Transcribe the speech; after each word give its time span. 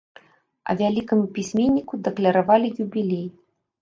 А 0.71 0.75
вялікаму 0.79 1.25
пісьменніку 1.37 1.93
дакляравалі 2.11 2.73
юбілей. 2.87 3.27